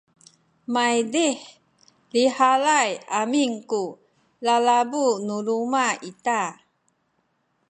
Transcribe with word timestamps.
maydih 0.73 1.39
lihalay 2.13 2.91
amin 3.21 3.51
ku 3.69 3.83
lalabu 4.45 5.05
nu 5.25 5.35
luma’ 5.47 5.87
ita 6.09 6.41